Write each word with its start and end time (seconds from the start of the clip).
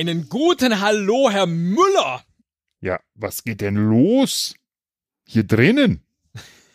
Einen 0.00 0.30
guten 0.30 0.80
Hallo, 0.80 1.28
Herr 1.30 1.44
Müller. 1.44 2.24
Ja, 2.80 3.00
was 3.16 3.44
geht 3.44 3.60
denn 3.60 3.74
los? 3.74 4.54
Hier 5.26 5.44
drinnen? 5.44 6.02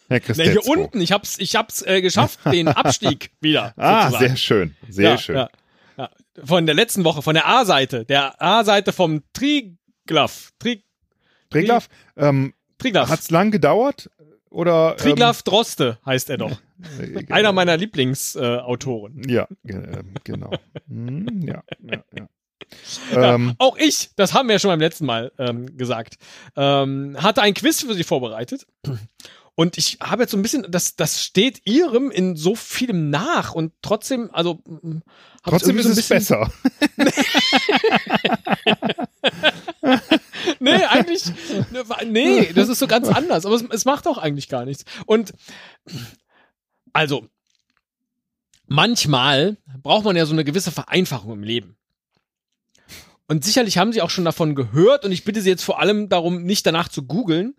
Herr 0.09 0.21
Na, 0.37 0.43
hier 0.43 0.63
unten. 0.67 1.01
Ich 1.01 1.11
hab's, 1.11 1.39
ich 1.39 1.55
hab's 1.55 1.81
äh, 1.81 2.03
geschafft, 2.03 2.39
den 2.45 2.67
Abstieg 2.67 3.31
wieder. 3.41 3.73
Ah, 3.77 4.11
sozusagen. 4.11 4.27
sehr 4.27 4.37
schön. 4.37 4.75
Sehr 4.87 5.09
ja, 5.09 5.17
schön. 5.17 5.35
Ja, 5.37 5.49
ja. 5.97 6.09
Von 6.43 6.67
der 6.67 6.75
letzten 6.75 7.03
Woche, 7.03 7.23
von 7.23 7.33
der 7.33 7.47
A-Seite. 7.47 8.05
Der 8.05 8.39
A-Seite 8.39 8.93
vom 8.93 9.23
Triglav. 9.33 10.51
Tri 10.59 10.83
Triglav? 11.49 11.89
Ähm, 12.17 12.53
Triglav. 12.77 13.09
Hat's 13.09 13.31
lang 13.31 13.49
gedauert? 13.49 14.07
Oder, 14.51 14.97
Triglav 14.97 15.39
ähm, 15.39 15.43
Droste 15.45 15.97
heißt 16.05 16.29
er 16.29 16.37
doch. 16.37 16.61
Einer 17.31 17.53
meiner 17.53 17.75
Lieblingsautoren. 17.75 19.27
Äh, 19.27 19.33
ja, 19.33 19.47
äh, 19.63 20.03
genau. 20.23 20.51
hm, 20.87 21.41
ja, 21.41 21.63
ja, 21.81 22.03
ja. 22.15 22.27
Ja, 23.11 23.35
ähm, 23.35 23.55
auch 23.57 23.77
ich, 23.77 24.09
das 24.15 24.33
haben 24.33 24.47
wir 24.47 24.53
ja 24.53 24.59
schon 24.59 24.69
beim 24.69 24.79
letzten 24.79 25.05
Mal 25.05 25.31
ähm, 25.37 25.77
gesagt, 25.77 26.17
ähm, 26.55 27.17
hatte 27.21 27.41
ein 27.41 27.53
Quiz 27.53 27.81
für 27.81 27.93
Sie 27.93 28.03
vorbereitet. 28.03 28.65
Und 29.55 29.77
ich 29.77 29.97
habe 30.01 30.23
jetzt 30.23 30.31
so 30.31 30.37
ein 30.37 30.41
bisschen, 30.41 30.65
das, 30.69 30.97
das 30.97 31.23
steht 31.23 31.65
ihrem 31.65 32.11
in 32.11 32.35
so 32.35 32.55
vielem 32.55 33.09
nach 33.09 33.53
und 33.53 33.71
trotzdem, 33.81 34.29
also. 34.33 34.61
Trotzdem 35.43 35.77
ist 35.77 35.85
so 35.85 35.91
es 35.91 36.09
besser. 36.09 36.51
nee, 40.59 40.83
eigentlich, 40.89 41.23
nee, 42.05 42.51
das 42.53 42.67
ist 42.67 42.79
so 42.79 42.87
ganz 42.87 43.07
anders, 43.07 43.45
aber 43.45 43.55
es, 43.55 43.63
es 43.69 43.85
macht 43.85 44.07
auch 44.07 44.17
eigentlich 44.17 44.49
gar 44.49 44.65
nichts. 44.65 44.83
Und, 45.05 45.33
also, 46.91 47.29
manchmal 48.67 49.57
braucht 49.81 50.03
man 50.03 50.17
ja 50.17 50.25
so 50.25 50.33
eine 50.33 50.43
gewisse 50.43 50.71
Vereinfachung 50.71 51.31
im 51.31 51.43
Leben. 51.43 51.77
Und 53.27 53.43
sicherlich 53.43 53.77
haben 53.77 53.91
Sie 53.91 54.01
auch 54.01 54.09
schon 54.09 54.25
davon 54.25 54.55
gehört 54.55 55.03
und 55.05 55.11
ich 55.11 55.23
bitte 55.23 55.41
Sie 55.41 55.49
jetzt 55.49 55.63
vor 55.63 55.79
allem 55.79 56.09
darum, 56.09 56.43
nicht 56.43 56.65
danach 56.65 56.89
zu 56.89 57.03
googeln. 57.03 57.55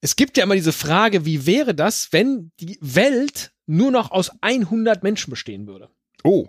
Es 0.00 0.16
gibt 0.16 0.36
ja 0.36 0.44
immer 0.44 0.54
diese 0.54 0.72
Frage, 0.72 1.24
wie 1.24 1.46
wäre 1.46 1.74
das, 1.74 2.12
wenn 2.12 2.50
die 2.58 2.78
Welt 2.80 3.52
nur 3.66 3.90
noch 3.90 4.10
aus 4.10 4.30
100 4.40 5.02
Menschen 5.02 5.30
bestehen 5.30 5.66
würde? 5.66 5.88
Oh. 6.24 6.48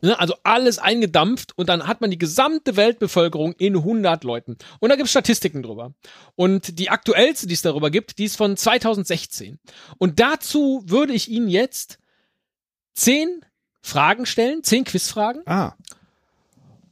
Ne, 0.00 0.18
also 0.18 0.36
alles 0.44 0.78
eingedampft 0.78 1.58
und 1.58 1.68
dann 1.68 1.88
hat 1.88 2.00
man 2.00 2.10
die 2.10 2.18
gesamte 2.18 2.76
Weltbevölkerung 2.76 3.54
in 3.54 3.76
100 3.76 4.22
Leuten. 4.22 4.56
Und 4.78 4.90
da 4.90 4.94
gibt 4.94 5.06
es 5.06 5.10
Statistiken 5.10 5.64
drüber. 5.64 5.92
Und 6.36 6.78
die 6.78 6.88
aktuellste, 6.90 7.48
die 7.48 7.54
es 7.54 7.62
darüber 7.62 7.90
gibt, 7.90 8.18
die 8.18 8.24
ist 8.24 8.36
von 8.36 8.56
2016. 8.56 9.58
Und 9.98 10.20
dazu 10.20 10.84
würde 10.86 11.14
ich 11.14 11.28
Ihnen 11.28 11.48
jetzt 11.48 11.98
zehn 12.94 13.44
Fragen 13.82 14.24
stellen, 14.24 14.62
zehn 14.62 14.84
Quizfragen. 14.84 15.42
Ah. 15.46 15.74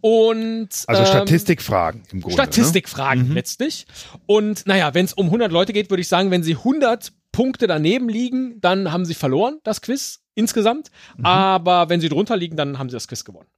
Und, 0.09 0.69
also 0.87 1.03
ähm, 1.03 1.09
Statistikfragen 1.09 2.03
im 2.13 2.21
Grunde. 2.21 2.37
Ne? 2.37 2.45
Statistikfragen 2.45 3.27
ne? 3.27 3.35
letztlich. 3.35 3.87
Und 4.27 4.65
naja, 4.65 4.95
wenn 4.95 5.05
es 5.05 5.13
um 5.13 5.27
100 5.27 5.51
Leute 5.51 5.73
geht, 5.73 5.91
würde 5.91 6.01
ich 6.01 6.07
sagen, 6.07 6.31
wenn 6.31 6.45
sie 6.45 6.55
100 6.55 7.13
Punkte 7.33 7.67
daneben 7.67 8.09
liegen, 8.09 8.61
dann 8.61 8.93
haben 8.93 9.05
sie 9.05 9.15
verloren, 9.15 9.59
das 9.65 9.81
Quiz 9.81 10.21
insgesamt. 10.37 10.93
Mhm. 11.17 11.27
Aber 11.27 11.89
wenn 11.89 12.01
sie 12.01 12.09
drunter 12.09 12.37
liegen, 12.37 12.57
dann 12.57 12.79
haben 12.79 12.89
sie 12.89 12.95
das 12.95 13.09
Quiz 13.09 13.25
gewonnen. 13.25 13.49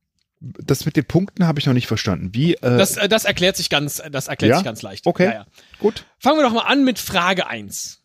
Das 0.41 0.87
mit 0.87 0.97
den 0.97 1.05
Punkten 1.05 1.47
habe 1.47 1.61
ich 1.61 1.67
noch 1.67 1.75
nicht 1.75 1.87
verstanden. 1.87 2.31
Wie? 2.33 2.55
Äh 2.55 2.61
das, 2.61 2.97
äh, 2.97 3.11
das 3.11 3.27
erklärt 3.27 3.59
sich 3.59 3.69
ganz, 3.69 4.01
das 4.11 4.29
erklärt 4.29 4.53
ja? 4.53 4.57
sich 4.57 4.65
ganz 4.65 4.81
leicht. 4.81 5.07
Okay. 5.07 5.27
Ja, 5.27 5.33
ja. 5.33 5.47
Gut. 5.79 6.07
Fangen 6.19 6.39
wir 6.39 6.45
doch 6.45 6.55
mal 6.55 6.63
an 6.63 6.83
mit 6.83 6.99
Frage 6.99 7.47
1. 7.47 8.01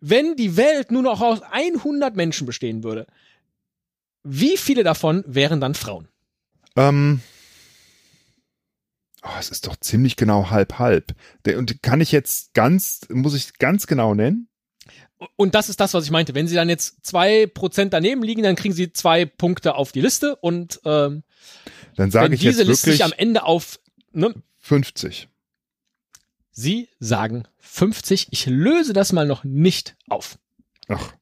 Wenn 0.00 0.34
die 0.34 0.56
Welt 0.56 0.90
nur 0.90 1.02
noch 1.02 1.20
aus 1.20 1.40
100 1.52 2.16
Menschen 2.16 2.48
bestehen 2.48 2.82
würde, 2.82 3.06
wie 4.24 4.56
viele 4.56 4.82
davon 4.82 5.22
wären 5.24 5.60
dann 5.60 5.74
Frauen? 5.76 6.08
Ähm, 6.74 7.20
Oh, 9.22 9.28
es 9.38 9.50
ist 9.50 9.66
doch 9.66 9.76
ziemlich 9.76 10.16
genau 10.16 10.50
halb 10.50 10.78
halb. 10.78 11.14
Und 11.46 11.82
kann 11.82 12.00
ich 12.00 12.10
jetzt 12.10 12.54
ganz, 12.54 13.00
muss 13.10 13.34
ich 13.34 13.58
ganz 13.58 13.86
genau 13.86 14.14
nennen? 14.14 14.48
Und 15.36 15.54
das 15.54 15.68
ist 15.68 15.80
das, 15.80 15.92
was 15.92 16.04
ich 16.04 16.10
meinte. 16.10 16.34
Wenn 16.34 16.48
sie 16.48 16.54
dann 16.54 16.70
jetzt 16.70 17.04
zwei 17.04 17.46
Prozent 17.46 17.92
daneben 17.92 18.22
liegen, 18.22 18.42
dann 18.42 18.56
kriegen 18.56 18.72
sie 18.72 18.92
zwei 18.92 19.26
Punkte 19.26 19.74
auf 19.74 19.92
die 19.92 20.00
Liste 20.00 20.36
und 20.36 20.80
ähm, 20.84 21.22
dann 21.96 22.10
sage 22.10 22.34
ich 22.34 22.40
diese 22.40 22.60
jetzt 22.60 22.68
Liste 22.68 22.92
sich 22.92 23.04
am 23.04 23.12
Ende 23.12 23.44
auf 23.44 23.78
ne? 24.12 24.34
50. 24.60 25.28
Sie 26.52 26.88
sagen 26.98 27.44
50. 27.58 28.28
Ich 28.30 28.46
löse 28.46 28.94
das 28.94 29.12
mal 29.12 29.26
noch 29.26 29.44
nicht 29.44 29.96
auf. 30.08 30.38
Ach, 30.88 31.12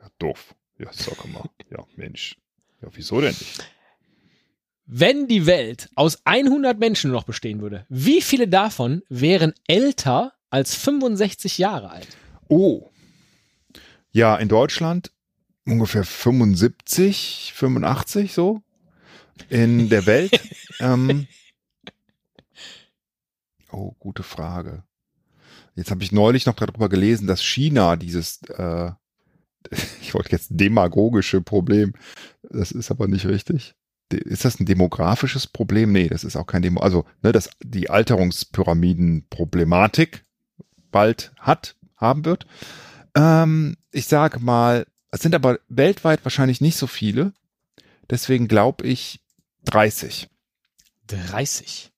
ja, 0.00 0.08
doof. 0.18 0.54
Ja, 0.78 0.90
sag 0.92 1.26
mal. 1.28 1.48
Ja, 1.70 1.84
Mensch. 1.96 2.38
Ja, 2.80 2.88
wieso 2.92 3.20
denn 3.20 3.30
nicht? 3.30 3.62
Wenn 4.90 5.28
die 5.28 5.44
Welt 5.44 5.90
aus 5.96 6.22
100 6.24 6.78
Menschen 6.78 7.10
noch 7.10 7.24
bestehen 7.24 7.60
würde, 7.60 7.84
wie 7.90 8.22
viele 8.22 8.48
davon 8.48 9.02
wären 9.10 9.52
älter 9.66 10.32
als 10.48 10.74
65 10.76 11.58
Jahre 11.58 11.90
alt? 11.90 12.08
Oh. 12.48 12.88
Ja, 14.12 14.36
in 14.36 14.48
Deutschland 14.48 15.12
ungefähr 15.66 16.04
75, 16.04 17.52
85 17.54 18.32
so. 18.32 18.62
In 19.50 19.90
der 19.90 20.06
Welt. 20.06 20.40
ähm, 20.80 21.26
oh, 23.70 23.92
gute 23.98 24.22
Frage. 24.22 24.84
Jetzt 25.74 25.90
habe 25.90 26.02
ich 26.02 26.12
neulich 26.12 26.46
noch 26.46 26.54
darüber 26.54 26.88
gelesen, 26.88 27.26
dass 27.26 27.44
China 27.44 27.96
dieses, 27.96 28.40
äh, 28.44 28.92
ich 30.00 30.14
wollte 30.14 30.32
jetzt 30.32 30.48
demagogische 30.48 31.42
Problem, 31.42 31.92
das 32.40 32.72
ist 32.72 32.90
aber 32.90 33.06
nicht 33.06 33.26
richtig 33.26 33.74
ist 34.12 34.44
das 34.44 34.60
ein 34.60 34.66
demografisches 34.66 35.46
Problem? 35.46 35.92
Nee, 35.92 36.08
das 36.08 36.24
ist 36.24 36.36
auch 36.36 36.46
kein 36.46 36.62
Demo, 36.62 36.80
also 36.80 37.04
ne, 37.22 37.32
dass 37.32 37.50
die 37.62 37.90
Alterungspyramidenproblematik 37.90 40.24
bald 40.90 41.32
hat, 41.38 41.76
haben 41.96 42.24
wird. 42.24 42.46
Ähm, 43.14 43.76
ich 43.90 44.06
sage 44.06 44.40
mal, 44.40 44.86
es 45.10 45.20
sind 45.20 45.34
aber 45.34 45.58
weltweit 45.68 46.24
wahrscheinlich 46.24 46.60
nicht 46.60 46.76
so 46.76 46.86
viele. 46.86 47.32
Deswegen 48.10 48.48
glaube 48.48 48.86
ich 48.86 49.20
30. 49.64 50.28
30. 51.08 51.90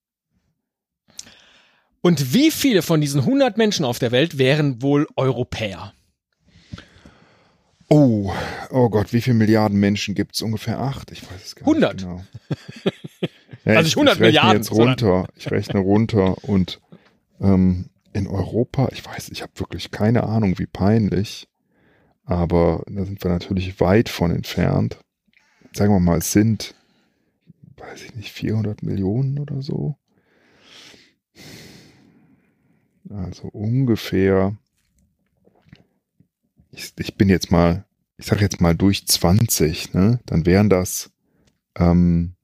Und 2.00 2.32
wie 2.32 2.50
viele 2.50 2.82
von 2.82 3.00
diesen 3.00 3.20
100 3.20 3.58
Menschen 3.58 3.84
auf 3.84 3.98
der 3.98 4.10
Welt 4.10 4.38
wären 4.38 4.82
wohl 4.82 5.06
Europäer? 5.16 5.92
Oh, 7.92 8.32
oh 8.70 8.88
Gott, 8.88 9.12
wie 9.12 9.20
viele 9.20 9.34
Milliarden 9.34 9.78
Menschen 9.78 10.14
gibt 10.14 10.36
es? 10.36 10.42
Ungefähr 10.42 10.78
acht? 10.78 11.10
Ich 11.10 11.22
weiß 11.28 11.44
es 11.44 11.56
gar 11.56 11.66
100. 11.66 11.94
nicht 11.94 12.04
genau. 12.04 12.24
Ja, 13.64 13.74
also 13.74 13.88
ich, 13.88 13.96
100 13.96 14.14
ich 14.14 14.20
Milliarden. 14.20 14.56
jetzt 14.56 14.72
runter. 14.72 15.26
Ich 15.36 15.50
rechne 15.50 15.80
runter 15.80 16.42
und 16.44 16.80
ähm, 17.40 17.90
in 18.14 18.26
Europa, 18.26 18.88
ich 18.92 19.04
weiß, 19.04 19.28
ich 19.30 19.42
habe 19.42 19.52
wirklich 19.56 19.90
keine 19.90 20.22
Ahnung, 20.22 20.58
wie 20.58 20.66
peinlich, 20.66 21.46
aber 22.24 22.82
da 22.86 23.04
sind 23.04 23.22
wir 23.22 23.30
natürlich 23.30 23.78
weit 23.78 24.08
von 24.08 24.30
entfernt. 24.30 24.98
Sagen 25.74 25.92
wir 25.92 26.00
mal, 26.00 26.18
es 26.18 26.32
sind, 26.32 26.74
weiß 27.76 28.02
ich 28.04 28.14
nicht, 28.14 28.32
400 28.32 28.82
Millionen 28.82 29.38
oder 29.38 29.60
so. 29.60 29.96
Also 33.10 33.48
ungefähr 33.48 34.56
ich, 36.72 36.92
ich 36.98 37.14
bin 37.16 37.28
jetzt 37.28 37.50
mal, 37.50 37.84
ich 38.16 38.26
sag 38.26 38.40
jetzt 38.40 38.60
mal 38.60 38.74
durch 38.74 39.06
20, 39.06 39.94
ne? 39.94 40.20
Dann 40.26 40.46
wären 40.46 40.68
das 40.68 41.10
ähm, 41.76 42.36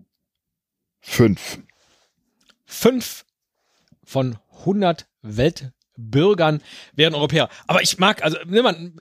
fünf. 1.01 1.61
Fünf 2.65 3.25
von 4.05 4.39
100 4.61 5.07
Weltbürgern 5.23 6.63
wären 6.95 7.15
Europäer. 7.15 7.49
Aber 7.67 7.83
ich 7.83 7.99
mag, 7.99 8.23
also 8.23 8.39
ne, 8.47 8.63
man, 8.63 9.01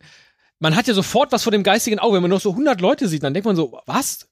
man 0.59 0.75
hat 0.75 0.87
ja 0.87 0.93
sofort 0.93 1.31
was 1.31 1.43
vor 1.43 1.51
dem 1.51 1.63
geistigen 1.63 1.99
Auge. 1.99 2.15
Wenn 2.15 2.23
man 2.23 2.31
noch 2.31 2.41
so 2.41 2.51
100 2.51 2.81
Leute 2.81 3.07
sieht, 3.07 3.23
dann 3.23 3.33
denkt 3.33 3.45
man 3.45 3.55
so, 3.55 3.79
was? 3.85 4.29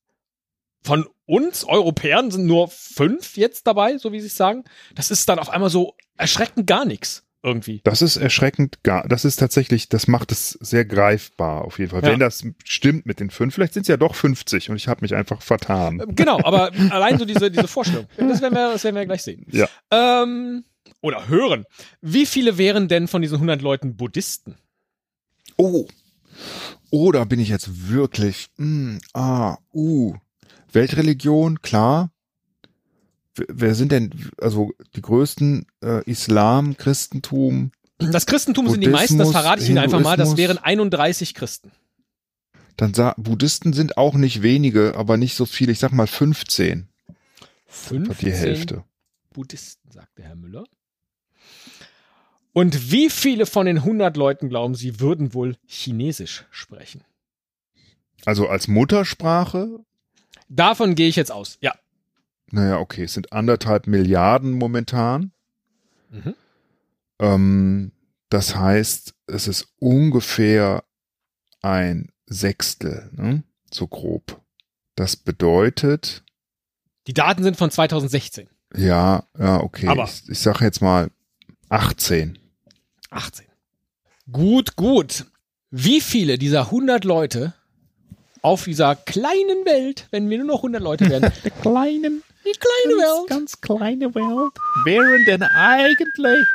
Von 0.83 1.07
uns 1.25 1.63
Europäern 1.63 2.29
sind 2.29 2.45
nur 2.45 2.67
fünf 2.67 3.37
jetzt 3.37 3.65
dabei, 3.67 3.97
so 3.97 4.11
wie 4.11 4.19
sie 4.19 4.27
es 4.27 4.35
sagen. 4.35 4.65
Das 4.95 5.11
ist 5.11 5.29
dann 5.29 5.39
auf 5.39 5.49
einmal 5.49 5.69
so 5.69 5.95
erschreckend 6.17 6.67
gar 6.67 6.83
nichts 6.83 7.22
irgendwie. 7.43 7.81
Das 7.83 8.01
ist 8.01 8.17
erschreckend, 8.17 8.83
gar, 8.83 9.07
das 9.07 9.25
ist 9.25 9.35
tatsächlich, 9.35 9.89
das 9.89 10.07
macht 10.07 10.31
es 10.31 10.51
sehr 10.61 10.85
greifbar 10.85 11.65
auf 11.65 11.77
jeden 11.77 11.91
Fall. 11.91 12.03
Ja. 12.03 12.11
Wenn 12.11 12.19
das 12.19 12.43
stimmt 12.63 13.05
mit 13.05 13.19
den 13.19 13.29
fünf, 13.29 13.53
vielleicht 13.53 13.73
sind 13.73 13.83
es 13.83 13.89
ja 13.89 13.97
doch 13.97 14.15
50 14.15 14.69
und 14.69 14.77
ich 14.77 14.87
habe 14.87 15.01
mich 15.01 15.13
einfach 15.13 15.41
vertan. 15.41 15.99
Äh, 15.99 16.05
genau, 16.13 16.39
aber 16.43 16.71
allein 16.89 17.19
so 17.19 17.25
diese, 17.25 17.51
diese 17.51 17.67
Vorstellung, 17.67 18.07
das 18.17 18.41
werden 18.41 18.55
wir, 18.55 18.71
das 18.71 18.83
werden 18.83 18.95
wir 18.95 19.05
gleich 19.05 19.23
sehen. 19.23 19.45
Ja. 19.51 19.67
Ähm, 19.91 20.63
oder 21.01 21.27
hören. 21.27 21.65
Wie 22.01 22.25
viele 22.25 22.57
wären 22.57 22.87
denn 22.87 23.07
von 23.07 23.21
diesen 23.21 23.35
100 23.35 23.61
Leuten 23.61 23.97
Buddhisten? 23.97 24.55
Oh. 25.57 25.87
Oh, 26.89 27.11
da 27.11 27.25
bin 27.25 27.39
ich 27.39 27.49
jetzt 27.49 27.89
wirklich, 27.89 28.47
mm, 28.57 28.97
ah, 29.13 29.57
uh. 29.73 30.15
Weltreligion, 30.71 31.61
klar 31.61 32.12
wer 33.35 33.75
sind 33.75 33.91
denn, 33.91 34.31
also 34.39 34.71
die 34.95 35.01
größten 35.01 35.65
äh, 35.83 36.09
Islam, 36.09 36.77
Christentum? 36.77 37.71
Das 37.97 38.25
Christentum 38.25 38.69
sind 38.69 38.81
die 38.81 38.89
meisten, 38.89 39.17
das 39.17 39.31
verrate 39.31 39.63
ich 39.63 39.69
Ihnen 39.69 39.77
einfach 39.77 40.01
mal, 40.01 40.17
das 40.17 40.37
wären 40.37 40.57
31 40.57 41.33
Christen. 41.33 41.71
Dann 42.75 42.93
sag, 42.93 43.15
Buddhisten 43.17 43.73
sind 43.73 43.97
auch 43.97 44.15
nicht 44.15 44.41
wenige, 44.41 44.95
aber 44.95 45.17
nicht 45.17 45.35
so 45.35 45.45
viele, 45.45 45.71
ich 45.71 45.79
sag 45.79 45.91
mal 45.91 46.07
15. 46.07 46.89
Etwa 47.91 48.13
die 48.13 48.31
Hälfte. 48.31 48.83
Buddhisten, 49.31 49.91
sagte 49.91 50.23
Herr 50.23 50.35
Müller. 50.35 50.63
Und 52.51 52.91
wie 52.91 53.09
viele 53.09 53.45
von 53.45 53.65
den 53.65 53.77
100 53.77 54.15
Leuten 54.15 54.49
glauben 54.49 54.75
Sie, 54.75 54.99
würden 54.99 55.33
wohl 55.33 55.57
Chinesisch 55.65 56.45
sprechen? 56.51 57.03
Also 58.25 58.47
als 58.47 58.67
Muttersprache? 58.67 59.79
Davon 60.49 60.95
gehe 60.95 61.09
ich 61.09 61.15
jetzt 61.15 61.31
aus, 61.31 61.57
ja. 61.61 61.73
Naja, 62.51 62.79
okay, 62.79 63.03
es 63.03 63.13
sind 63.13 63.33
anderthalb 63.33 63.87
Milliarden 63.87 64.51
momentan. 64.51 65.31
Mhm. 66.09 66.35
Ähm, 67.19 67.91
das 68.29 68.55
heißt, 68.55 69.13
es 69.27 69.47
ist 69.47 69.67
ungefähr 69.79 70.83
ein 71.61 72.11
Sechstel, 72.27 73.09
ne? 73.13 73.43
so 73.71 73.87
grob. 73.87 74.41
Das 74.95 75.15
bedeutet, 75.15 76.23
Die 77.07 77.13
Daten 77.13 77.43
sind 77.43 77.57
von 77.57 77.71
2016. 77.71 78.47
ja, 78.75 79.23
ja, 79.37 79.59
okay, 79.61 79.87
Aber- 79.87 80.05
ich, 80.05 80.29
ich 80.29 80.39
sage 80.39 80.63
jetzt 80.65 80.81
mal 80.81 81.09
18. 81.69 82.37
18. 83.09 83.45
Gut, 84.31 84.75
gut. 84.75 85.25
Wie 85.71 86.01
viele 86.01 86.37
dieser 86.37 86.65
100 86.65 87.03
Leute 87.03 87.53
auf 88.41 88.65
dieser 88.65 88.95
kleinen 88.95 89.65
Welt, 89.65 90.07
wenn 90.11 90.29
wir 90.29 90.37
nur 90.37 90.47
noch 90.47 90.57
100 90.59 90.81
Leute 90.81 91.09
wären, 91.09 91.31
Der 91.43 91.51
kleinen, 91.61 92.21
die 92.45 92.51
kleine 92.51 93.01
Welt, 93.01 93.29
ganz 93.29 93.61
kleine 93.61 94.13
Welt 94.15 94.53
wären 94.85 95.25
denn 95.25 95.43
eigentlich 95.43 96.47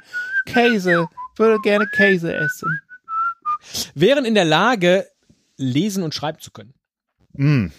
Käse, 0.46 1.08
würde 1.36 1.60
gerne 1.62 1.86
Käse 1.86 2.34
essen. 2.34 2.80
wären 3.94 4.24
in 4.24 4.34
der 4.34 4.44
Lage, 4.44 5.06
lesen 5.56 6.02
und 6.02 6.14
schreiben 6.14 6.40
zu 6.40 6.50
können? 6.50 6.74
Hm. 7.36 7.72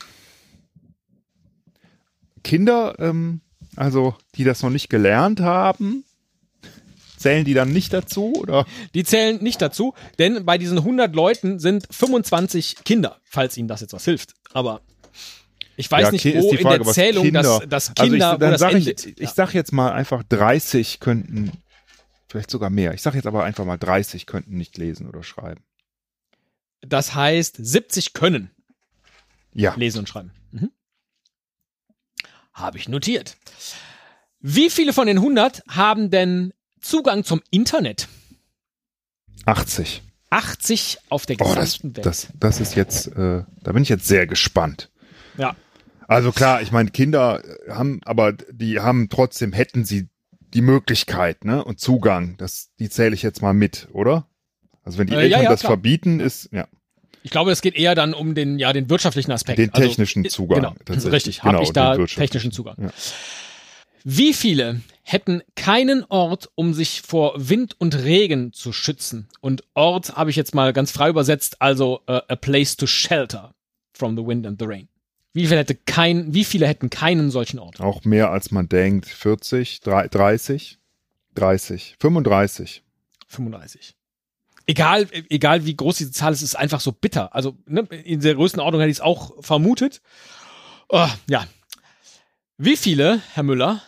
Kinder, 2.43 2.95
ähm, 2.99 3.41
also 3.75 4.15
die 4.35 4.43
das 4.43 4.61
noch 4.61 4.69
nicht 4.69 4.89
gelernt 4.89 5.39
haben, 5.39 6.03
zählen 7.17 7.45
die 7.45 7.53
dann 7.53 7.71
nicht 7.71 7.93
dazu 7.93 8.33
oder? 8.33 8.65
Die 8.93 9.03
zählen 9.03 9.41
nicht 9.43 9.61
dazu, 9.61 9.93
denn 10.17 10.45
bei 10.45 10.57
diesen 10.57 10.77
100 10.77 11.13
Leuten 11.13 11.59
sind 11.59 11.87
25 11.91 12.83
Kinder, 12.85 13.19
falls 13.23 13.57
Ihnen 13.57 13.67
das 13.67 13.81
jetzt 13.81 13.93
was 13.93 14.05
hilft. 14.05 14.33
Aber 14.53 14.81
ich 15.79 15.89
weiß 15.89 16.01
Ja, 16.07 16.11
nicht, 16.11 16.25
wo 16.25 16.29
ist 16.29 16.51
die 16.51 16.55
in 16.57 16.61
Frage, 16.61 16.83
der 16.83 16.93
Zählung 16.93 17.23
Kinder- 17.23 17.41
das, 17.41 17.69
das 17.69 17.93
Kinder, 17.95 18.31
also 18.31 18.35
ich, 18.35 18.41
wo 18.47 18.51
das 18.51 18.59
sag 18.59 18.71
endet. 18.73 19.05
ich, 19.05 19.21
ich 19.21 19.29
sag 19.29 19.53
jetzt 19.53 19.71
mal 19.71 19.91
einfach 19.91 20.23
30 20.23 20.99
könnten, 20.99 21.51
vielleicht 22.27 22.51
sogar 22.51 22.69
mehr. 22.69 22.93
Ich 22.93 23.01
sag 23.01 23.15
jetzt 23.15 23.25
aber 23.27 23.43
einfach 23.45 23.63
mal 23.65 23.77
30 23.77 24.25
könnten 24.25 24.57
nicht 24.57 24.77
lesen 24.77 25.07
oder 25.07 25.23
schreiben. 25.23 25.63
Das 26.81 27.15
heißt, 27.15 27.57
70 27.59 28.13
können 28.13 28.51
Ja, 29.53 29.73
lesen 29.75 29.99
und 29.99 30.09
schreiben. 30.09 30.31
Mhm. 30.51 30.71
Habe 32.53 32.77
ich 32.77 32.89
notiert. 32.89 33.37
Wie 34.41 34.69
viele 34.69 34.91
von 34.93 35.07
den 35.07 35.17
100 35.17 35.63
haben 35.69 36.09
denn 36.11 36.53
Zugang 36.81 37.23
zum 37.23 37.41
Internet? 37.51 38.07
80. 39.45 40.01
80 40.29 40.97
auf 41.09 41.25
der 41.25 41.37
Oh, 41.39 41.55
das, 41.55 41.73
gesamten 41.77 41.95
Welt. 41.97 42.05
das, 42.05 42.27
das 42.39 42.59
ist 42.59 42.75
jetzt, 42.75 43.07
äh, 43.07 43.43
da 43.61 43.71
bin 43.71 43.81
ich 43.83 43.89
jetzt 43.89 44.07
sehr 44.07 44.27
gespannt. 44.27 44.89
ja. 45.37 45.55
Also 46.09 46.31
klar, 46.31 46.61
ich 46.61 46.71
meine, 46.71 46.89
Kinder 46.89 47.41
haben, 47.69 48.01
aber 48.03 48.33
die 48.33 48.79
haben 48.79 49.09
trotzdem, 49.09 49.53
hätten 49.53 49.85
sie 49.85 50.07
die 50.53 50.61
Möglichkeit, 50.61 51.45
ne, 51.45 51.63
und 51.63 51.79
Zugang. 51.79 52.35
Das, 52.37 52.69
die 52.79 52.89
zähle 52.89 53.13
ich 53.13 53.21
jetzt 53.21 53.41
mal 53.41 53.53
mit, 53.53 53.87
oder? 53.93 54.25
Also 54.83 54.97
wenn 54.97 55.07
die 55.07 55.13
Äh, 55.13 55.17
ja, 55.17 55.23
Eltern 55.25 55.43
ja, 55.43 55.49
das 55.51 55.59
klar. 55.59 55.69
verbieten, 55.73 56.19
ist, 56.19 56.49
ja, 56.51 56.67
Ich 57.21 57.29
glaube, 57.31 57.51
es 57.51 57.61
geht 57.61 57.75
eher 57.75 57.93
dann 57.95 58.13
um 58.15 58.33
den, 58.33 58.57
ja, 58.59 58.73
den 58.73 58.89
wirtschaftlichen 58.89 59.31
Aspekt. 59.31 59.59
Den 59.59 59.71
technischen 59.71 60.25
i- 60.25 60.29
Zugang, 60.29 60.75
Genau, 60.85 61.09
richtig. 61.09 61.43
Habe 61.43 61.57
Genau, 61.57 61.61
ich 61.63 61.71
da 61.73 61.97
technischen 62.07 62.51
Zugang. 62.51 62.75
Ja. 62.81 62.89
Wie 64.03 64.33
viele 64.33 64.81
hätten 65.03 65.43
keinen 65.55 66.05
Ort, 66.09 66.49
um 66.55 66.73
sich 66.73 67.01
vor 67.03 67.33
Wind 67.37 67.75
und 67.77 67.95
Regen 67.95 68.51
zu 68.53 68.71
schützen? 68.73 69.27
Und 69.41 69.63
Ort 69.75 70.15
habe 70.15 70.29
ich 70.31 70.35
jetzt 70.35 70.55
mal 70.55 70.73
ganz 70.73 70.91
frei 70.91 71.09
übersetzt, 71.09 71.61
also 71.61 72.01
äh, 72.07 72.21
a 72.27 72.35
place 72.35 72.75
to 72.77 72.87
shelter 72.87 73.53
from 73.93 74.17
the 74.17 74.25
wind 74.25 74.47
and 74.47 74.59
the 74.59 74.65
rain. 74.65 74.87
Wie 75.33 75.45
viele, 75.45 75.59
hätte 75.59 75.75
kein, 75.75 76.33
wie 76.33 76.43
viele 76.43 76.67
hätten 76.67 76.89
keinen 76.89 77.29
solchen 77.31 77.59
Ort? 77.59 77.79
auch 77.79 78.03
mehr 78.03 78.31
als 78.31 78.51
man 78.51 78.67
denkt. 78.67 79.05
40, 79.07 79.81
drei- 79.81 80.07
30, 80.07 80.79
30, 81.35 81.95
35. 81.99 82.83
35. 83.27 83.95
Egal, 84.65 85.07
egal 85.29 85.65
wie 85.65 85.75
groß 85.75 85.97
diese 85.97 86.11
Zahl 86.11 86.33
ist, 86.33 86.41
ist 86.41 86.55
einfach 86.55 86.79
so 86.79 86.91
bitter. 86.91 87.33
Also 87.33 87.57
ne, 87.65 87.81
in 87.81 88.21
der 88.21 88.35
Größenordnung 88.35 88.81
hätte 88.81 88.91
ich 88.91 88.97
es 88.97 89.01
auch 89.01 89.43
vermutet. 89.43 90.01
Oh, 90.89 91.07
ja. 91.27 91.47
Wie 92.57 92.75
viele, 92.77 93.21
Herr 93.33 93.43
Müller, 93.43 93.81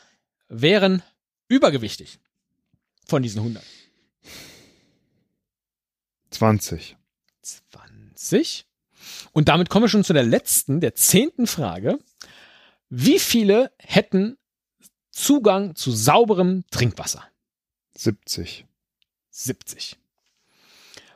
wären 0.48 1.02
übergewichtig 1.48 2.20
von 3.08 3.22
diesen 3.24 3.40
100? 3.40 3.64
20. 6.32 6.96
20. 7.42 8.66
Und 9.34 9.50
damit 9.50 9.70
kommen 9.70 9.86
wir 9.86 9.90
schon 9.90 10.04
zu 10.04 10.14
der 10.14 10.24
letzten, 10.24 10.82
der 10.82 10.96
zehnten 10.96 11.48
Frage. 11.48 12.00
Wie 12.90 13.20
viele 13.20 13.72
hätten 13.78 14.38
Zugang 15.12 15.76
zu 15.76 15.92
sauberem 15.92 16.64
Trinkwasser? 16.72 17.24
70. 17.98 18.66
70. 19.30 19.98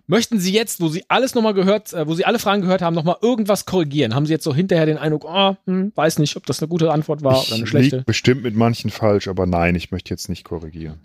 Möchten 0.07 0.39
Sie 0.39 0.53
jetzt, 0.53 0.81
wo 0.81 0.87
Sie 0.87 1.03
alles 1.07 1.33
nochmal 1.33 1.55
gehört, 1.55 1.91
äh, 1.93 2.07
wo 2.07 2.13
Sie 2.13 2.25
alle 2.25 2.37
Fragen 2.37 2.61
gehört 2.61 2.81
haben, 2.83 2.93
nochmal 2.93 3.17
irgendwas 3.21 3.65
korrigieren? 3.65 4.13
Haben 4.13 4.27
Sie 4.27 4.33
jetzt 4.33 4.43
so 4.43 4.53
hinterher 4.53 4.85
den 4.85 4.99
Eindruck, 4.99 5.25
oh, 5.25 5.55
hm, 5.65 5.91
weiß 5.95 6.19
nicht, 6.19 6.35
ob 6.35 6.45
das 6.45 6.59
eine 6.61 6.67
gute 6.67 6.91
Antwort 6.91 7.23
war 7.23 7.41
oder 7.41 7.55
eine 7.55 7.63
Ich 7.63 7.69
schlechte? 7.69 8.03
bestimmt 8.05 8.43
mit 8.43 8.55
manchen 8.55 8.91
falsch, 8.91 9.27
aber 9.27 9.47
nein, 9.47 9.73
ich 9.73 9.89
möchte 9.91 10.11
jetzt 10.11 10.29
nicht 10.29 10.43
korrigieren. 10.43 10.99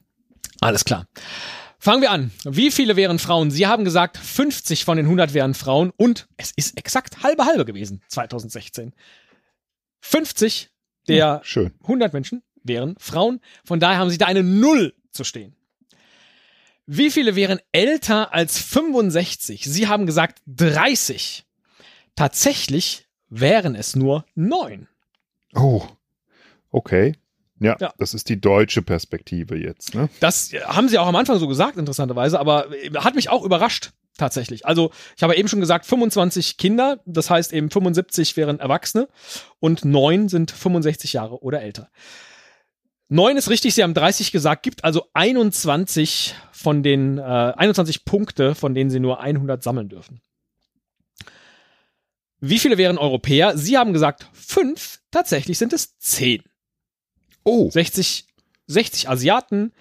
Alles 0.60 0.84
klar. 0.84 1.06
Fangen 1.82 2.02
wir 2.02 2.10
an. 2.10 2.30
Wie 2.44 2.70
viele 2.70 2.94
wären 2.96 3.18
Frauen? 3.18 3.50
Sie 3.50 3.66
haben 3.66 3.86
gesagt, 3.86 4.18
50 4.18 4.84
von 4.84 4.98
den 4.98 5.06
100 5.06 5.32
wären 5.32 5.54
Frauen 5.54 5.92
und 5.96 6.28
es 6.36 6.52
ist 6.54 6.76
exakt 6.76 7.22
halbe 7.22 7.46
halbe 7.46 7.64
gewesen, 7.64 8.02
2016. 8.08 8.92
50 10.00 10.70
der 11.08 11.40
Schön. 11.42 11.72
100 11.80 12.12
Menschen 12.12 12.42
wären 12.62 12.96
Frauen. 12.98 13.40
Von 13.64 13.80
daher 13.80 13.98
haben 13.98 14.10
sie 14.10 14.18
da 14.18 14.26
eine 14.26 14.42
Null 14.42 14.94
zu 15.10 15.24
stehen. 15.24 15.56
Wie 16.84 17.10
viele 17.10 17.34
wären 17.34 17.60
älter 17.72 18.34
als 18.34 18.58
65? 18.58 19.64
Sie 19.64 19.88
haben 19.88 20.04
gesagt 20.04 20.42
30. 20.48 21.46
Tatsächlich 22.14 23.06
wären 23.30 23.74
es 23.74 23.96
nur 23.96 24.26
neun. 24.34 24.86
Oh, 25.54 25.86
okay. 26.70 27.14
Ja, 27.60 27.76
Ja. 27.80 27.92
das 27.98 28.14
ist 28.14 28.28
die 28.28 28.40
deutsche 28.40 28.82
Perspektive 28.82 29.56
jetzt, 29.56 29.94
ne? 29.94 30.08
Das 30.18 30.50
haben 30.66 30.88
sie 30.88 30.98
auch 30.98 31.06
am 31.06 31.16
Anfang 31.16 31.38
so 31.38 31.46
gesagt, 31.46 31.76
interessanterweise, 31.76 32.40
aber 32.40 32.72
äh, 32.72 32.90
hat 32.96 33.14
mich 33.14 33.28
auch 33.28 33.44
überrascht, 33.44 33.90
tatsächlich. 34.16 34.66
Also, 34.66 34.90
ich 35.16 35.22
habe 35.22 35.36
eben 35.36 35.46
schon 35.48 35.60
gesagt, 35.60 35.86
25 35.86 36.56
Kinder, 36.56 37.00
das 37.06 37.30
heißt 37.30 37.52
eben 37.52 37.70
75 37.70 38.36
wären 38.36 38.58
Erwachsene 38.60 39.08
und 39.60 39.84
neun 39.84 40.28
sind 40.28 40.50
65 40.50 41.12
Jahre 41.12 41.42
oder 41.42 41.60
älter. 41.62 41.90
Neun 43.12 43.36
ist 43.36 43.50
richtig, 43.50 43.74
sie 43.74 43.82
haben 43.82 43.92
30 43.94 44.30
gesagt, 44.32 44.62
gibt 44.62 44.84
also 44.84 45.06
21 45.14 46.34
von 46.52 46.82
den, 46.82 47.18
äh, 47.18 47.22
21 47.22 48.04
Punkte, 48.04 48.54
von 48.54 48.74
denen 48.74 48.88
sie 48.88 49.00
nur 49.00 49.20
100 49.20 49.62
sammeln 49.62 49.88
dürfen. 49.88 50.20
Wie 52.40 52.58
viele 52.58 52.78
wären 52.78 52.96
Europäer? 52.98 53.58
Sie 53.58 53.76
haben 53.76 53.92
gesagt 53.92 54.28
fünf, 54.32 55.00
tatsächlich 55.10 55.58
sind 55.58 55.72
es 55.72 55.98
zehn. 55.98 56.42
Oh, 57.52 57.68
60, 57.68 58.26
60 58.68 59.08
Asiaten, 59.08 59.72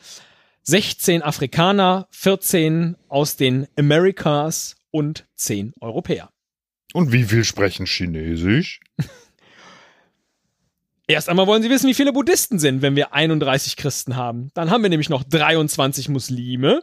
16 0.63 1.21
Afrikaner, 1.21 2.07
14 2.09 2.95
aus 3.09 3.35
den 3.35 3.67
Americas 3.77 4.75
und 4.89 5.27
10 5.35 5.73
Europäer. 5.79 6.31
und 6.95 7.11
wie 7.11 7.25
viel 7.25 7.43
sprechen 7.43 7.85
Chinesisch? 7.85 8.79
Erst 11.07 11.29
einmal 11.29 11.45
wollen 11.45 11.61
Sie 11.61 11.69
wissen, 11.69 11.87
wie 11.87 11.93
viele 11.93 12.11
Buddhisten 12.11 12.57
sind, 12.57 12.81
wenn 12.81 12.95
wir 12.95 13.13
31 13.13 13.77
Christen 13.77 14.15
haben. 14.15 14.49
Dann 14.55 14.71
haben 14.71 14.81
wir 14.81 14.89
nämlich 14.89 15.09
noch 15.09 15.23
23 15.23 16.09
Muslime, 16.09 16.81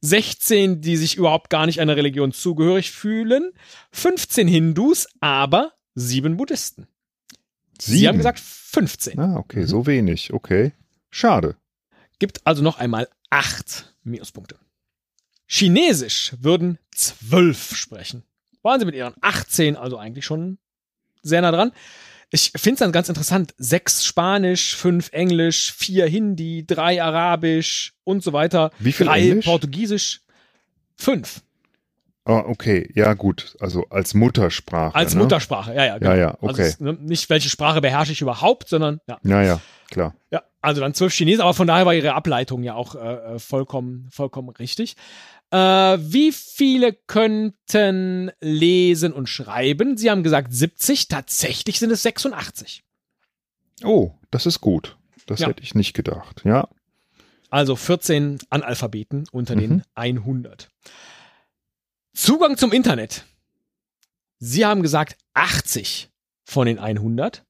16, 0.00 0.80
die 0.80 0.96
sich 0.96 1.16
überhaupt 1.16 1.50
gar 1.50 1.66
nicht 1.66 1.80
einer 1.80 1.96
Religion 1.96 2.30
zugehörig 2.30 2.92
fühlen, 2.92 3.50
15 3.90 4.46
Hindus, 4.46 5.08
aber 5.18 5.72
7 5.96 6.36
Buddhisten. 6.36 6.86
Sie 7.82 8.08
haben 8.08 8.18
gesagt 8.18 8.40
15. 8.40 9.18
Ah, 9.18 9.36
okay, 9.36 9.64
so 9.64 9.86
wenig, 9.86 10.32
okay. 10.32 10.72
Schade. 11.10 11.56
Gibt 12.18 12.46
also 12.46 12.62
noch 12.62 12.78
einmal 12.78 13.08
8 13.30 13.94
Minuspunkte. 14.04 14.56
Chinesisch 15.46 16.34
würden 16.38 16.78
12 16.94 17.76
sprechen. 17.76 18.22
Waren 18.62 18.78
sie 18.78 18.86
mit 18.86 18.94
ihren 18.94 19.14
18 19.20 19.76
also 19.76 19.96
eigentlich 19.96 20.24
schon 20.24 20.58
sehr 21.22 21.40
nah 21.40 21.50
dran. 21.50 21.72
Ich 22.30 22.52
finde 22.54 22.74
es 22.74 22.78
dann 22.78 22.92
ganz 22.92 23.08
interessant. 23.08 23.54
Sechs 23.58 24.04
Spanisch, 24.04 24.76
fünf 24.76 25.10
Englisch, 25.12 25.72
vier 25.72 26.06
Hindi, 26.06 26.64
drei 26.64 27.02
Arabisch 27.02 27.94
und 28.04 28.22
so 28.22 28.32
weiter. 28.32 28.70
Wie 28.78 28.92
viel 28.92 29.06
drei 29.06 29.22
Englisch? 29.28 29.46
Portugiesisch, 29.46 30.20
fünf. 30.96 31.42
Ah, 32.30 32.44
okay, 32.46 32.88
ja 32.94 33.14
gut, 33.14 33.56
also 33.58 33.86
als 33.90 34.14
Muttersprache. 34.14 34.94
Als 34.94 35.14
ne? 35.14 35.22
Muttersprache, 35.22 35.74
ja, 35.74 35.84
ja. 35.84 35.98
Ja, 36.00 36.14
ja, 36.14 36.28
Also 36.40 36.46
okay. 36.54 36.62
es, 36.62 36.78
ne, 36.78 36.92
nicht 36.92 37.28
welche 37.28 37.48
Sprache 37.48 37.80
beherrsche 37.80 38.12
ich 38.12 38.20
überhaupt, 38.20 38.68
sondern 38.68 39.00
ja. 39.08 39.18
Ja, 39.24 39.42
ja, 39.42 39.60
klar. 39.90 40.14
Ja, 40.30 40.42
also 40.60 40.80
dann 40.80 40.94
zwölf 40.94 41.12
Chinesen, 41.12 41.40
aber 41.42 41.54
von 41.54 41.66
daher 41.66 41.86
war 41.86 41.94
ihre 41.94 42.14
Ableitung 42.14 42.62
ja 42.62 42.74
auch 42.74 42.94
äh, 42.94 42.98
äh, 43.34 43.38
vollkommen, 43.40 44.08
vollkommen 44.12 44.50
richtig. 44.50 44.94
Äh, 45.50 45.56
wie 45.58 46.30
viele 46.30 46.92
könnten 46.92 48.30
lesen 48.40 49.12
und 49.12 49.28
schreiben? 49.28 49.96
Sie 49.96 50.08
haben 50.08 50.22
gesagt 50.22 50.52
70, 50.54 51.08
tatsächlich 51.08 51.80
sind 51.80 51.90
es 51.90 52.02
86. 52.04 52.84
Oh, 53.82 54.12
das 54.30 54.46
ist 54.46 54.60
gut. 54.60 54.96
Das 55.26 55.40
Ja. 55.40 55.48
hätte 55.48 55.62
ich 55.64 55.74
nicht 55.74 55.94
gedacht. 55.94 56.42
Ja. 56.44 56.68
Also 57.50 57.74
14 57.74 58.38
Analphabeten 58.50 59.24
unter 59.32 59.56
den 59.56 59.70
Mhm. 59.72 59.82
100. 59.96 60.68
Zugang 62.14 62.56
zum 62.56 62.72
Internet. 62.72 63.24
Sie 64.38 64.64
haben 64.64 64.82
gesagt 64.82 65.16
80 65.34 66.10
von 66.44 66.66
den 66.66 66.78
100. 66.78 67.44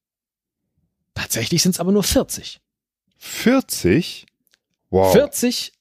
Tatsächlich 1.13 1.61
sind 1.61 1.71
es 1.71 1.79
aber 1.79 1.91
nur 1.91 2.03
40. 2.03 2.59
40? 3.17 4.25
Wow. 4.89 5.11
40 5.13 5.71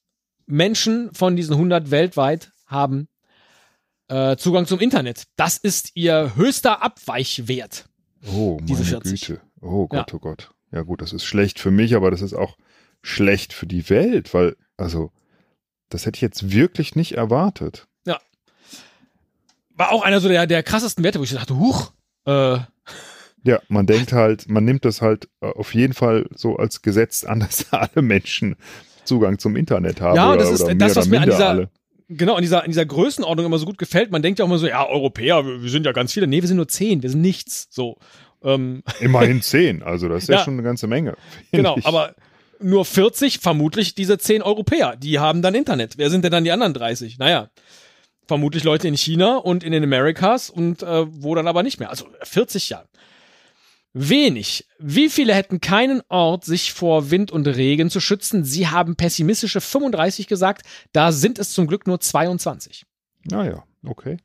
Menschen 0.47 1.13
von 1.15 1.37
diesen 1.37 1.55
100 1.55 1.91
weltweit 1.91 2.53
haben 2.67 3.09
äh, 4.09 4.37
Zugang 4.37 4.67
zum 4.67 4.81
Internet. 4.81 5.25
Das 5.37 5.57
ist 5.57 5.93
ihr 5.95 6.35
höchster 6.37 6.83
Abweichwert. 6.83 7.89
Oh, 8.27 8.55
meine 8.57 8.67
diese 8.67 8.85
40. 8.85 9.21
Güte. 9.21 9.41
Oh 9.61 9.87
Gott, 9.89 10.11
Ja. 10.11 10.17
oh 10.17 10.19
Gott. 10.21 10.51
Ja 10.73 10.83
gut, 10.83 11.03
das 11.03 11.13
ist 11.13 11.25
schlecht 11.25 11.59
für 11.59 11.71
mich, 11.71 11.97
aber 11.97 12.11
das 12.11 12.23
ist 12.23 12.35
auch 12.35 12.57
schlecht 13.03 13.53
für 13.53 13.67
die 13.67 13.89
Welt, 13.91 14.33
weil, 14.35 14.57
also, 14.77 15.11
das 15.89 16.07
hätte 16.07 16.17
ich 16.17 16.23
jetzt 16.23 16.53
wirklich 16.53 16.95
nicht 16.95 17.13
erwartet. 17.13 17.89
War 19.81 19.93
auch 19.93 20.03
einer 20.03 20.21
so 20.21 20.29
der, 20.29 20.47
der 20.47 20.63
krassesten 20.63 21.03
Werte, 21.05 21.19
wo 21.21 21.25
ich 21.25 21.33
dachte, 21.33 21.57
huch, 21.57 21.93
äh, 22.27 22.59
Ja, 23.45 23.61
man 23.69 23.87
denkt 23.87 24.13
halt, 24.13 24.47
man 24.47 24.67
nimmt 24.67 24.85
das 24.85 25.01
halt 25.01 25.31
äh, 25.41 25.47
auf 25.47 25.75
jeden 25.75 25.95
Fall 25.95 26.29
so 26.35 26.57
als 26.57 26.83
Gesetz 26.83 27.25
an, 27.25 27.41
dass 27.49 27.73
alle 27.73 28.03
Menschen 28.03 28.57
Zugang 29.05 29.39
zum 29.39 29.57
Internet 29.57 30.03
haben. 30.03 30.17
Ja, 30.17 30.29
oder, 30.29 30.37
das 30.37 30.51
ist 30.51 30.69
das, 30.77 30.97
was 30.97 31.09
mir 31.09 31.23
an 31.23 31.31
dieser, 31.31 31.49
alle. 31.49 31.71
genau, 32.11 32.35
an 32.35 32.43
dieser, 32.43 32.63
an 32.63 32.69
dieser 32.69 32.85
Größenordnung 32.85 33.47
immer 33.47 33.59
so 33.59 33.65
gut 33.65 33.79
gefällt. 33.79 34.11
Man 34.11 34.21
denkt 34.21 34.39
ja 34.39 34.45
auch 34.45 34.49
immer 34.51 34.59
so, 34.59 34.67
ja, 34.67 34.87
Europäer, 34.87 35.47
wir, 35.47 35.63
wir 35.63 35.71
sind 35.71 35.87
ja 35.87 35.93
ganz 35.93 36.13
viele. 36.13 36.27
Nee, 36.27 36.43
wir 36.43 36.49
sind 36.49 36.59
nur 36.59 36.69
zehn, 36.69 37.03
wir 37.03 37.09
sind 37.09 37.23
nichts. 37.23 37.69
So. 37.71 37.97
Ähm, 38.45 38.83
Immerhin 39.01 39.41
zehn, 39.41 39.83
also 39.83 40.11
das 40.11 40.25
ist 40.25 40.29
ja, 40.29 40.37
Ja. 40.37 40.45
schon 40.45 40.55
eine 40.55 40.63
ganze 40.63 40.89
Menge. 40.89 41.17
genau, 41.53 41.79
ich. 41.79 41.87
aber 41.87 42.15
nur 42.61 42.85
40, 42.85 43.39
vermutlich 43.39 43.95
diese 43.95 44.19
10 44.19 44.43
Europäer, 44.43 44.97
die 44.97 45.19
haben 45.19 45.41
dann 45.41 45.55
Internet. 45.55 45.97
Wer 45.97 46.11
sind 46.11 46.23
denn 46.23 46.33
dann 46.33 46.45
die 46.45 46.53
anderen 46.53 46.75
30? 46.75 47.17
Naja, 47.17 47.49
vermutlich 48.31 48.63
Leute 48.63 48.87
in 48.87 48.97
China 48.97 49.39
und 49.39 49.65
in 49.65 49.73
den 49.73 49.83
Americas 49.83 50.51
und 50.51 50.85
äh, 50.85 51.05
wo 51.09 51.35
dann 51.35 51.49
aber 51.49 51.65
nicht 51.65 51.81
mehr. 51.81 51.91
Also 51.91 52.07
40 52.23 52.69
Jahre. 52.69 52.87
Wenig. 53.93 54.69
Wie 54.79 55.09
viele 55.09 55.35
hätten 55.35 55.61
keinen 55.61 56.01
Ort, 56.09 56.45
sich 56.45 56.73
vor 56.73 57.11
Wind 57.11 57.33
und 57.33 57.49
Regen 57.49 57.91
zu 57.91 57.99
schützen? 57.99 58.45
Sie 58.45 58.69
haben 58.69 58.95
pessimistische 58.95 59.61
35 59.61 60.29
gesagt. 60.29 60.65
Da 60.93 61.11
sind 61.11 61.41
es 61.41 61.51
zum 61.51 61.67
Glück 61.67 61.89
nur 61.89 61.99
22. 61.99 62.87
Naja, 63.25 63.65
okay. 63.85 64.19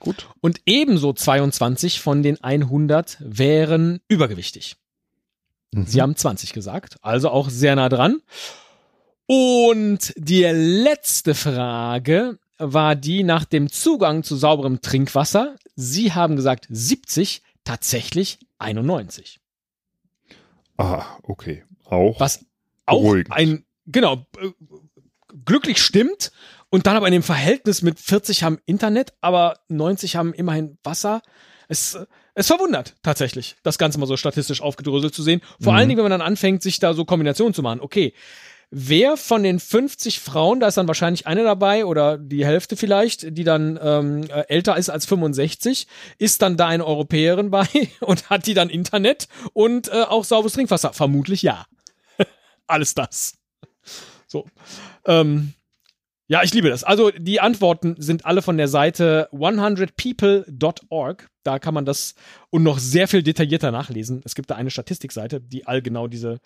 Gut. 0.00 0.28
Und 0.40 0.60
ebenso 0.66 1.12
22 1.12 2.00
von 2.00 2.24
den 2.24 2.42
100 2.42 3.18
wären 3.20 4.00
übergewichtig. 4.08 4.74
Mhm. 5.70 5.86
Sie 5.86 6.02
haben 6.02 6.16
20 6.16 6.52
gesagt, 6.52 6.96
also 7.02 7.30
auch 7.30 7.50
sehr 7.50 7.76
nah 7.76 7.88
dran. 7.88 8.20
Und 9.26 10.12
die 10.16 10.42
letzte 10.42 11.36
Frage 11.36 12.40
war 12.72 12.96
die 12.96 13.22
nach 13.24 13.44
dem 13.44 13.70
Zugang 13.70 14.22
zu 14.22 14.36
sauberem 14.36 14.80
Trinkwasser. 14.80 15.56
Sie 15.76 16.12
haben 16.12 16.36
gesagt 16.36 16.66
70, 16.70 17.42
tatsächlich 17.64 18.38
91. 18.58 19.40
Ah, 20.76 21.04
okay. 21.22 21.64
Auch. 21.84 22.18
Was 22.20 22.44
auch 22.86 23.00
Beruhigend. 23.02 23.32
ein, 23.32 23.64
genau, 23.86 24.26
äh, 24.40 24.50
glücklich 25.44 25.80
stimmt. 25.82 26.32
Und 26.70 26.86
dann 26.86 26.96
aber 26.96 27.06
in 27.06 27.12
dem 27.12 27.22
Verhältnis 27.22 27.82
mit 27.82 28.00
40 28.00 28.42
haben 28.42 28.58
Internet, 28.66 29.12
aber 29.20 29.60
90 29.68 30.16
haben 30.16 30.34
immerhin 30.34 30.76
Wasser. 30.82 31.22
Es, 31.68 31.96
es 32.34 32.48
verwundert 32.48 32.96
tatsächlich, 33.02 33.56
das 33.62 33.78
Ganze 33.78 33.98
mal 34.00 34.06
so 34.06 34.16
statistisch 34.16 34.60
aufgedröselt 34.60 35.14
zu 35.14 35.22
sehen. 35.22 35.40
Vor 35.60 35.72
Mhm. 35.72 35.78
allen 35.78 35.88
Dingen, 35.88 35.98
wenn 35.98 36.10
man 36.10 36.18
dann 36.18 36.26
anfängt, 36.26 36.62
sich 36.62 36.80
da 36.80 36.92
so 36.94 37.04
Kombinationen 37.04 37.54
zu 37.54 37.62
machen. 37.62 37.80
Okay, 37.80 38.12
wer 38.76 39.16
von 39.16 39.44
den 39.44 39.60
50 39.60 40.18
Frauen, 40.18 40.58
da 40.58 40.66
ist 40.66 40.76
dann 40.76 40.88
wahrscheinlich 40.88 41.28
eine 41.28 41.44
dabei 41.44 41.84
oder 41.84 42.18
die 42.18 42.44
Hälfte 42.44 42.76
vielleicht, 42.76 43.36
die 43.38 43.44
dann 43.44 43.78
ähm, 43.80 44.24
äh, 44.24 44.44
älter 44.48 44.76
ist 44.76 44.90
als 44.90 45.06
65, 45.06 45.86
ist 46.18 46.42
dann 46.42 46.56
da 46.56 46.66
eine 46.66 46.84
Europäerin 46.84 47.50
bei 47.50 47.66
und 48.00 48.28
hat 48.30 48.46
die 48.46 48.54
dann 48.54 48.70
Internet 48.70 49.28
und 49.52 49.88
äh, 49.88 50.02
auch 50.02 50.24
sauberes 50.24 50.54
Trinkwasser? 50.54 50.92
Vermutlich 50.92 51.42
ja. 51.42 51.66
Alles 52.66 52.94
das. 52.94 53.38
So. 54.26 54.46
Ähm, 55.06 55.54
ja, 56.26 56.42
ich 56.42 56.54
liebe 56.54 56.68
das. 56.70 56.84
Also 56.84 57.10
die 57.10 57.40
Antworten 57.40 57.96
sind 57.98 58.24
alle 58.24 58.40
von 58.42 58.56
der 58.56 58.68
Seite 58.68 59.28
100people.org. 59.32 61.28
Da 61.42 61.58
kann 61.58 61.74
man 61.74 61.84
das 61.84 62.14
und 62.50 62.62
noch 62.62 62.78
sehr 62.78 63.08
viel 63.08 63.22
detaillierter 63.22 63.70
nachlesen. 63.70 64.22
Es 64.24 64.34
gibt 64.34 64.50
da 64.50 64.54
eine 64.54 64.70
Statistikseite, 64.70 65.40
die 65.40 65.66
all 65.66 65.82
genau 65.82 66.06
diese, 66.08 66.40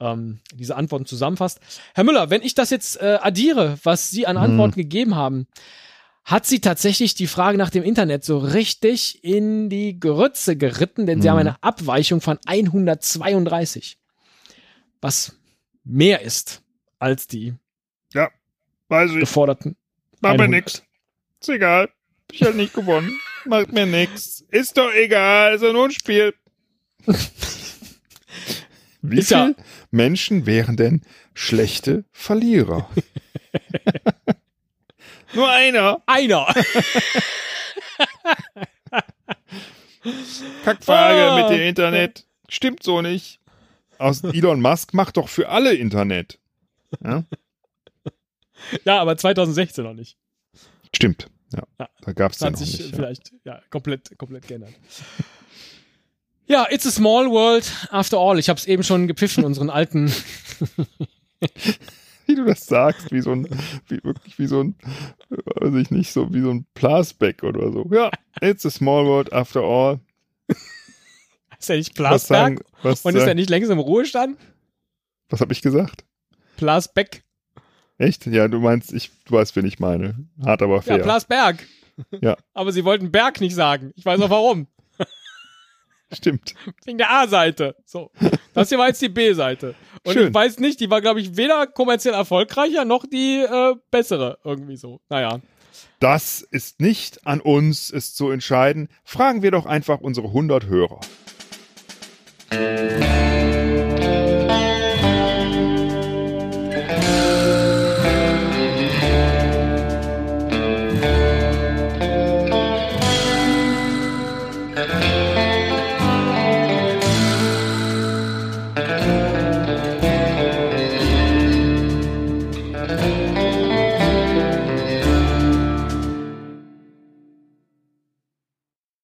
ähm, 0.00 0.40
diese 0.54 0.76
Antworten 0.76 1.06
zusammenfasst. 1.06 1.60
Herr 1.94 2.04
Müller, 2.04 2.28
wenn 2.30 2.42
ich 2.42 2.54
das 2.54 2.70
jetzt 2.70 3.00
äh, 3.00 3.18
addiere, 3.22 3.78
was 3.82 4.10
Sie 4.10 4.26
an 4.26 4.36
Antworten 4.36 4.74
gegeben 4.76 5.14
haben, 5.16 5.46
hat 6.24 6.46
sie 6.46 6.60
tatsächlich 6.60 7.14
die 7.14 7.26
Frage 7.26 7.58
nach 7.58 7.70
dem 7.70 7.82
Internet 7.82 8.24
so 8.24 8.38
richtig 8.38 9.24
in 9.24 9.68
die 9.68 9.98
Grütze 9.98 10.56
geritten, 10.56 11.04
denn 11.06 11.20
sie 11.20 11.26
Mhm. 11.26 11.30
haben 11.32 11.38
eine 11.38 11.62
Abweichung 11.62 12.20
von 12.20 12.38
132. 12.46 13.98
Was 15.00 15.34
mehr 15.82 16.20
ist 16.20 16.62
als 17.00 17.26
die 17.26 17.54
Weiß 18.92 19.10
ich. 19.12 19.20
geforderten. 19.20 19.76
Mach 20.20 20.32
mir 20.34 20.42
100. 20.44 20.50
nix. 20.50 20.82
Ist 21.40 21.48
egal. 21.48 21.88
Ich 22.30 22.42
hab 22.42 22.54
nicht 22.54 22.74
gewonnen. 22.74 23.18
Macht 23.46 23.72
mir 23.72 23.86
nix. 23.86 24.44
Ist 24.50 24.76
doch 24.78 24.92
egal. 24.92 25.54
Ist 25.54 25.62
ja 25.62 25.72
nur 25.72 25.86
ein 25.86 25.90
Spiel. 25.90 26.34
Wie 29.02 29.18
Ist 29.18 29.30
ja- 29.30 29.46
viele 29.46 29.56
Menschen 29.90 30.46
wären 30.46 30.76
denn 30.76 31.02
schlechte 31.34 32.04
Verlierer? 32.12 32.88
nur 35.34 35.50
einer. 35.50 36.02
Einer! 36.06 36.46
Kackfrage 40.64 41.30
Ah. 41.30 41.36
mit 41.42 41.50
dem 41.58 41.66
Internet. 41.66 42.26
Stimmt 42.48 42.82
so 42.82 43.02
nicht. 43.02 43.40
Aus 43.98 44.22
Elon 44.24 44.60
Musk 44.60 44.94
macht 44.94 45.16
doch 45.16 45.28
für 45.28 45.48
alle 45.48 45.74
Internet. 45.74 46.38
Ja? 47.04 47.24
ja, 48.84 49.00
aber 49.00 49.16
2016 49.16 49.84
noch 49.84 49.94
nicht. 49.94 50.16
Stimmt. 50.94 51.28
Ja. 51.52 51.62
Ja. 51.78 51.88
Da 52.02 52.12
Das 52.12 52.38
den 52.38 52.46
hat 52.46 52.52
noch 52.52 52.58
sich 52.60 52.78
nicht. 52.78 52.90
Ja. 52.90 52.96
vielleicht 52.96 53.32
ja, 53.44 53.60
komplett, 53.70 54.16
komplett 54.18 54.48
geändert. 54.48 54.72
Ja, 56.46 56.66
it's 56.70 56.86
a 56.86 56.90
small 56.90 57.30
world 57.30 57.70
after 57.90 58.18
all. 58.18 58.38
Ich 58.38 58.48
habe 58.48 58.58
es 58.58 58.66
eben 58.66 58.82
schon 58.82 59.06
gepfiffen, 59.06 59.44
unseren 59.44 59.70
alten. 59.70 60.12
Wie 62.26 62.36
du 62.36 62.44
das 62.44 62.66
sagst, 62.66 63.10
wie 63.10 63.20
so 63.20 63.32
ein, 63.32 63.48
wie 63.88 64.02
wirklich 64.04 64.38
wie 64.38 64.46
so 64.46 64.62
ein, 64.62 64.76
weiß 65.28 65.74
ich 65.74 65.90
nicht, 65.90 66.12
so 66.12 66.32
wie 66.32 66.40
so 66.40 66.50
ein 66.50 66.66
Plasbeck 66.74 67.42
oder 67.42 67.72
so. 67.72 67.88
Ja, 67.92 68.10
it's 68.40 68.64
a 68.64 68.70
small 68.70 69.04
world 69.04 69.32
after 69.32 69.60
all. 69.60 69.98
Ist 71.58 71.68
er 71.68 71.76
nicht 71.76 71.90
Was 71.90 71.94
Plasberg? 72.28 72.28
sagen, 72.28 72.58
was, 72.82 73.04
Und 73.04 73.16
ist 73.16 73.26
er 73.26 73.34
nicht 73.34 73.50
längst 73.50 73.70
im 73.70 73.80
Ruhestand? 73.80 74.38
was 75.30 75.40
habe 75.40 75.52
ich 75.52 75.62
gesagt? 75.62 76.04
Plasbeck. 76.56 77.24
Echt? 77.98 78.26
Ja, 78.26 78.48
du 78.48 78.58
meinst, 78.60 78.92
ich, 78.92 79.10
du 79.26 79.34
weißt, 79.34 79.54
wen 79.56 79.66
ich 79.66 79.78
meine. 79.78 80.26
Hart, 80.44 80.62
aber 80.62 80.76
Ja, 80.76 80.82
fair. 80.82 80.98
Plasberg. 80.98 81.66
Ja. 82.20 82.36
Aber 82.54 82.72
sie 82.72 82.84
wollten 82.84 83.10
Berg 83.12 83.40
nicht 83.40 83.54
sagen. 83.54 83.92
Ich 83.96 84.04
weiß 84.04 84.20
auch 84.22 84.30
warum. 84.30 84.66
Stimmt. 86.12 86.54
Wegen 86.84 86.98
der 86.98 87.10
A-Seite. 87.10 87.76
So. 87.84 88.10
Das 88.54 88.70
hier 88.70 88.78
war 88.78 88.88
jetzt 88.88 89.02
die 89.02 89.08
B-Seite. 89.08 89.74
Und 90.04 90.12
Schön. 90.14 90.28
ich 90.28 90.34
weiß 90.34 90.58
nicht, 90.58 90.80
die 90.80 90.90
war, 90.90 91.00
glaube 91.00 91.20
ich, 91.20 91.36
weder 91.36 91.66
kommerziell 91.66 92.14
erfolgreicher 92.14 92.84
noch 92.84 93.04
die 93.06 93.38
äh, 93.40 93.74
bessere. 93.90 94.38
Irgendwie 94.42 94.76
so. 94.76 95.00
Naja. 95.08 95.40
Das 96.00 96.40
ist 96.42 96.80
nicht 96.80 97.26
an 97.26 97.40
uns, 97.40 97.90
es 97.90 98.14
zu 98.14 98.30
entscheiden. 98.30 98.88
Fragen 99.04 99.42
wir 99.42 99.50
doch 99.50 99.66
einfach 99.66 100.00
unsere 100.00 100.28
100 100.28 100.66
Hörer. 100.66 101.00